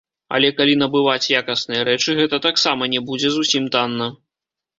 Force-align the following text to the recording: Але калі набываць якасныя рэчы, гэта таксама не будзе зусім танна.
Але 0.35 0.49
калі 0.59 0.77
набываць 0.83 1.31
якасныя 1.41 1.81
рэчы, 1.89 2.15
гэта 2.21 2.41
таксама 2.47 2.89
не 2.95 3.03
будзе 3.11 3.29
зусім 3.37 3.71
танна. 3.79 4.11